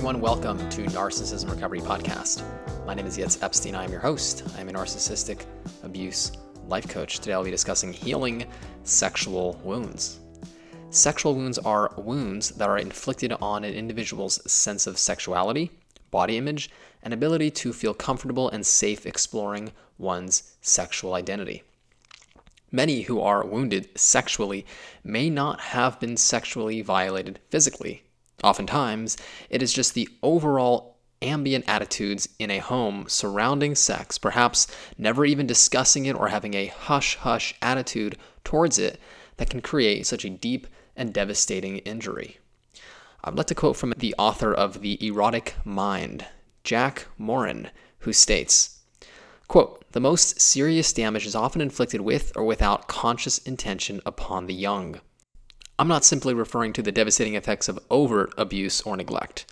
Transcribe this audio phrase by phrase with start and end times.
[0.00, 0.22] everyone.
[0.22, 2.42] Welcome to Narcissism Recovery Podcast.
[2.86, 3.74] My name is Yitz Epstein.
[3.74, 4.44] I am your host.
[4.56, 5.44] I am a narcissistic
[5.82, 6.32] abuse
[6.68, 7.18] life coach.
[7.18, 8.46] Today I'll be discussing healing
[8.82, 10.20] sexual wounds.
[10.88, 15.70] Sexual wounds are wounds that are inflicted on an individual's sense of sexuality,
[16.10, 16.70] body image,
[17.02, 21.62] and ability to feel comfortable and safe exploring one's sexual identity.
[22.72, 24.64] Many who are wounded sexually
[25.04, 28.02] may not have been sexually violated physically,
[28.42, 29.16] Oftentimes,
[29.48, 35.46] it is just the overall ambient attitudes in a home surrounding sex, perhaps never even
[35.46, 38.98] discussing it or having a hush hush attitude towards it,
[39.36, 42.38] that can create such a deep and devastating injury.
[43.22, 46.26] I'd like to quote from the author of The Erotic Mind,
[46.64, 47.68] Jack Morin,
[48.00, 48.80] who states,
[49.46, 54.54] quote, The most serious damage is often inflicted with or without conscious intention upon the
[54.54, 55.00] young.
[55.80, 59.46] I'm not simply referring to the devastating effects of overt abuse or neglect,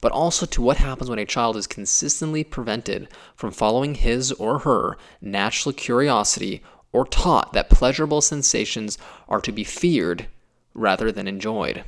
[0.00, 4.60] but also to what happens when a child is consistently prevented from following his or
[4.60, 8.96] her natural curiosity or taught that pleasurable sensations
[9.28, 10.28] are to be feared
[10.72, 11.82] rather than enjoyed.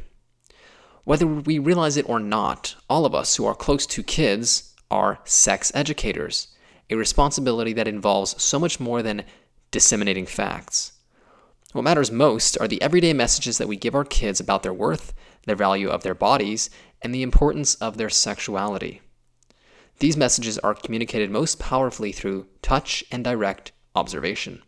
[1.04, 5.20] Whether we realize it or not, all of us who are close to kids are
[5.22, 6.48] sex educators,
[6.90, 9.22] a responsibility that involves so much more than
[9.70, 10.93] disseminating facts.
[11.74, 15.12] What matters most are the everyday messages that we give our kids about their worth,
[15.44, 16.70] their value of their bodies,
[17.02, 19.00] and the importance of their sexuality.
[19.98, 24.62] These messages are communicated most powerfully through touch and direct observation.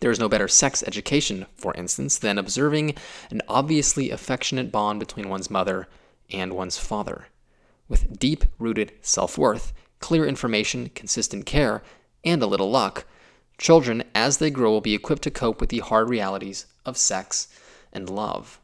[0.00, 2.96] There is no better sex education, for instance, than observing
[3.30, 5.86] an obviously affectionate bond between one's mother
[6.32, 7.26] and one's father.
[7.88, 11.84] With deep rooted self worth, clear information, consistent care,
[12.24, 13.06] and a little luck,
[13.60, 17.46] Children, as they grow, will be equipped to cope with the hard realities of sex
[17.92, 18.58] and love.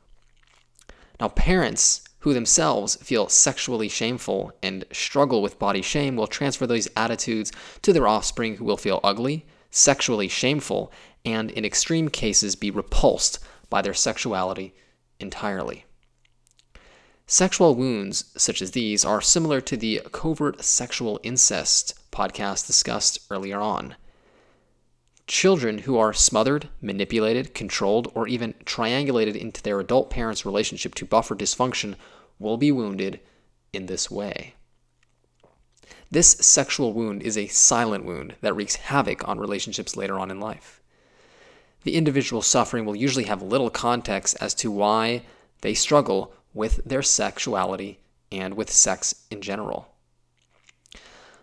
[1.20, 6.88] Now, parents who themselves feel sexually shameful and struggle with body shame will transfer those
[6.96, 10.90] attitudes to their offspring who will feel ugly, sexually shameful,
[11.26, 13.38] and in extreme cases be repulsed
[13.68, 14.74] by their sexuality
[15.20, 15.84] entirely.
[17.26, 23.60] Sexual wounds such as these are similar to the covert sexual incest podcast discussed earlier
[23.60, 23.94] on.
[25.26, 31.04] Children who are smothered, manipulated, controlled, or even triangulated into their adult parents' relationship to
[31.04, 31.96] buffer dysfunction
[32.38, 33.18] will be wounded
[33.72, 34.54] in this way.
[36.10, 40.38] This sexual wound is a silent wound that wreaks havoc on relationships later on in
[40.38, 40.80] life.
[41.82, 45.22] The individual suffering will usually have little context as to why
[45.60, 47.98] they struggle with their sexuality
[48.30, 49.88] and with sex in general.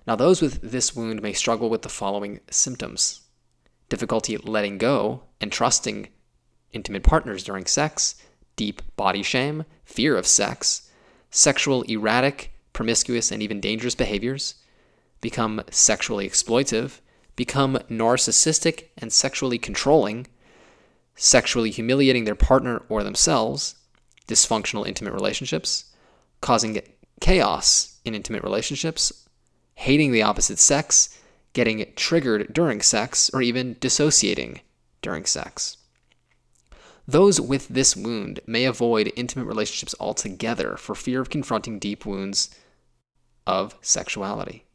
[0.07, 3.22] Now, those with this wound may struggle with the following symptoms
[3.89, 6.09] difficulty letting go and trusting
[6.71, 8.15] intimate partners during sex,
[8.55, 10.89] deep body shame, fear of sex,
[11.29, 14.55] sexual erratic, promiscuous, and even dangerous behaviors,
[15.21, 16.99] become sexually exploitive,
[17.35, 20.27] become narcissistic and sexually controlling,
[21.15, 23.75] sexually humiliating their partner or themselves,
[24.27, 25.85] dysfunctional intimate relationships,
[26.41, 26.81] causing
[27.21, 29.27] chaos in intimate relationships,
[29.75, 31.17] hating the opposite sex,
[31.53, 34.61] getting triggered during sex, or even dissociating
[35.01, 35.77] during sex.
[37.07, 42.49] Those with this wound may avoid intimate relationships altogether for fear of confronting deep wounds
[43.45, 44.65] of sexuality.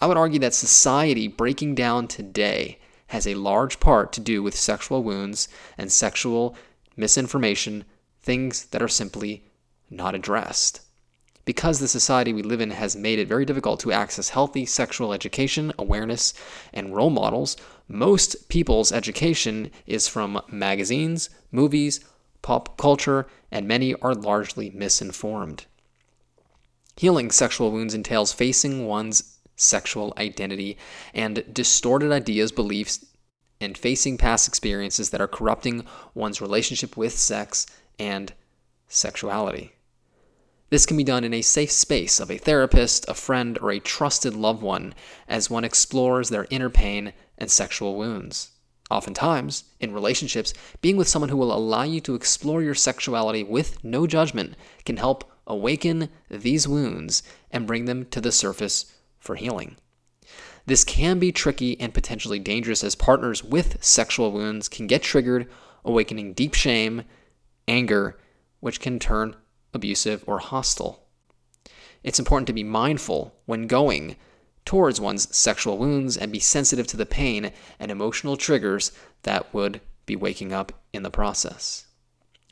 [0.00, 2.78] I would argue that society breaking down today
[3.08, 6.56] has a large part to do with sexual wounds and sexual
[6.96, 7.84] misinformation,
[8.20, 9.44] things that are simply
[9.90, 10.85] not addressed
[11.46, 15.14] because the society we live in has made it very difficult to access healthy sexual
[15.14, 16.34] education, awareness,
[16.74, 17.56] and role models,
[17.88, 22.00] most people's education is from magazines, movies,
[22.42, 25.64] pop culture, and many are largely misinformed.
[26.96, 30.76] Healing sexual wounds entails facing one's sexual identity
[31.14, 33.06] and distorted ideas, beliefs,
[33.60, 37.66] and facing past experiences that are corrupting one's relationship with sex
[37.98, 38.32] and
[38.88, 39.75] sexuality.
[40.68, 43.78] This can be done in a safe space of a therapist, a friend, or a
[43.78, 44.94] trusted loved one
[45.28, 48.50] as one explores their inner pain and sexual wounds.
[48.90, 53.82] Oftentimes, in relationships, being with someone who will allow you to explore your sexuality with
[53.84, 59.76] no judgment can help awaken these wounds and bring them to the surface for healing.
[60.66, 65.48] This can be tricky and potentially dangerous as partners with sexual wounds can get triggered,
[65.84, 67.04] awakening deep shame,
[67.68, 68.18] anger,
[68.58, 69.36] which can turn
[69.74, 71.06] abusive, or hostile.
[72.02, 74.16] It's important to be mindful when going
[74.64, 78.92] towards one's sexual wounds and be sensitive to the pain and emotional triggers
[79.22, 81.86] that would be waking up in the process.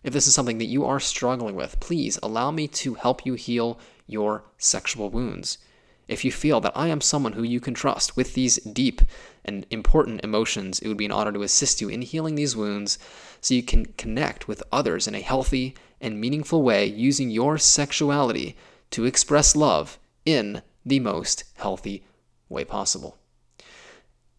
[0.02, 3.34] If this is something that you are struggling with, please allow me to help you
[3.34, 5.58] heal your sexual wounds.
[6.06, 9.00] If you feel that I am someone who you can trust with these deep
[9.44, 12.98] and important emotions, it would be an honor to assist you in healing these wounds
[13.40, 18.56] so you can connect with others in a healthy and meaningful way using your sexuality
[18.90, 22.04] to express love in the most healthy
[22.48, 23.16] way possible.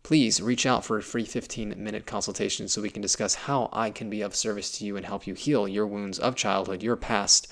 [0.03, 3.89] Please reach out for a free 15 minute consultation so we can discuss how I
[3.89, 6.95] can be of service to you and help you heal your wounds of childhood, your
[6.95, 7.47] past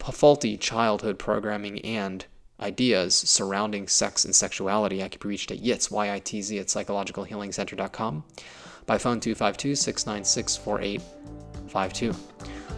[0.00, 2.26] faulty childhood programming, and
[2.60, 8.24] ideas surrounding sex and sexuality, I can be reached at YITZ, Y-I-T-Z, at psychologicalhealingcenter.com,
[8.86, 12.16] by phone 252-696-4852.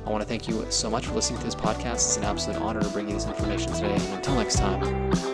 [0.06, 1.94] I want to thank you so much for listening to this podcast.
[1.94, 3.94] It's an absolute honor to bring you this information today.
[3.94, 5.27] And until next time,